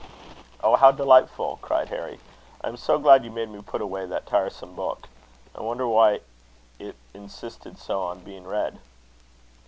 "Oh, 0.63 0.77
how 0.77 0.89
delightful!" 0.89 1.59
cried 1.61 1.89
Harry. 1.89 2.19
"I 2.63 2.69
am 2.69 2.75
so 2.75 2.97
glad 2.97 3.23
you 3.23 3.29
made 3.29 3.49
me 3.51 3.61
put 3.61 3.83
away 3.83 4.07
that 4.07 4.25
tiresome 4.25 4.73
book. 4.73 5.07
I 5.53 5.61
wonder 5.61 5.87
why 5.87 6.21
it 6.79 6.95
insisted 7.13 7.77
so 7.77 8.01
on 8.01 8.21
being 8.21 8.47
read." 8.47 8.79